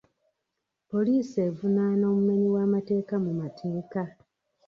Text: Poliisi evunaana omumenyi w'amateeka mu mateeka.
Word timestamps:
Poliisi 0.89 1.35
evunaana 1.47 2.03
omumenyi 2.11 2.47
w'amateeka 2.55 3.15
mu 3.25 3.31
mateeka. 3.41 4.01